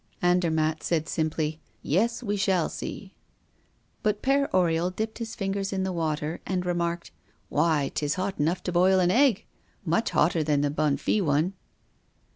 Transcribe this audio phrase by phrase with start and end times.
[0.23, 3.13] Andermatt said simply: "Yes, we shall see."
[4.01, 7.11] But Père Oriol dipped his fingers in the water, and remarked:
[7.49, 9.45] "Why, 'tis hot enough to boil an egg,
[9.85, 11.53] much hotter than the Bonnefille one!"